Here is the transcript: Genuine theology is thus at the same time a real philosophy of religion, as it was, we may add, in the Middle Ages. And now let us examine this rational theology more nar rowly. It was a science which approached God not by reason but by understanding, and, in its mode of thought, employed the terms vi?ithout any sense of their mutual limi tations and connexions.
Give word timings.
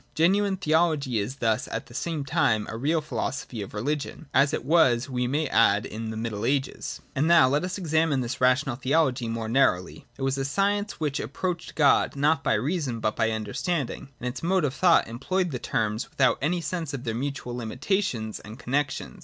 Genuine 0.15 0.57
theology 0.57 1.19
is 1.19 1.35
thus 1.35 1.67
at 1.67 1.85
the 1.85 1.93
same 1.93 2.25
time 2.25 2.65
a 2.71 2.75
real 2.75 3.01
philosophy 3.01 3.61
of 3.61 3.75
religion, 3.75 4.25
as 4.33 4.51
it 4.51 4.65
was, 4.65 5.07
we 5.07 5.27
may 5.27 5.45
add, 5.45 5.85
in 5.85 6.09
the 6.09 6.17
Middle 6.17 6.43
Ages. 6.43 7.01
And 7.15 7.27
now 7.27 7.47
let 7.47 7.63
us 7.63 7.77
examine 7.77 8.21
this 8.21 8.41
rational 8.41 8.75
theology 8.75 9.27
more 9.27 9.47
nar 9.47 9.75
rowly. 9.75 10.05
It 10.17 10.23
was 10.23 10.39
a 10.39 10.43
science 10.43 10.99
which 10.99 11.19
approached 11.19 11.75
God 11.75 12.15
not 12.15 12.43
by 12.43 12.55
reason 12.55 12.99
but 12.99 13.15
by 13.15 13.29
understanding, 13.29 14.09
and, 14.17 14.17
in 14.21 14.27
its 14.29 14.41
mode 14.41 14.65
of 14.65 14.73
thought, 14.73 15.07
employed 15.07 15.51
the 15.51 15.59
terms 15.59 16.05
vi?ithout 16.17 16.37
any 16.41 16.61
sense 16.61 16.95
of 16.95 17.03
their 17.03 17.13
mutual 17.13 17.53
limi 17.53 17.77
tations 17.79 18.41
and 18.43 18.57
connexions. 18.57 19.19